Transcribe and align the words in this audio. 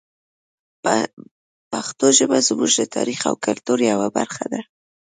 پښتو 1.71 2.05
ژبه 2.17 2.37
زموږ 2.47 2.71
د 2.75 2.81
تاریخ 2.95 3.19
او 3.29 3.35
کلتور 3.45 3.79
یوه 3.91 4.07
برخه 4.17 4.45
ده. 4.51 4.61